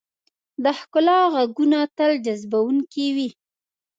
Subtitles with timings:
[0.63, 3.29] د ښکلا ږغونه تل جذبونکي وي.